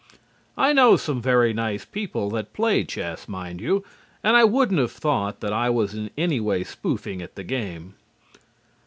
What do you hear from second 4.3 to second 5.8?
I wouldn't have thought that I